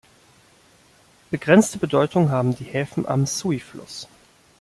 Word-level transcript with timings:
Begrenzte 1.29 1.77
Bedeutung 1.77 2.31
haben 2.31 2.55
die 2.55 2.63
Häfen 2.63 3.05
am 3.05 3.27
Sui-Fluss. 3.27 4.07